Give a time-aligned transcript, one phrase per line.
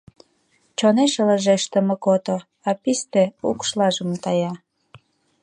[0.77, 2.37] Чонеш ылыжеш тымык ото,
[2.69, 4.51] А писте укшлажым тая.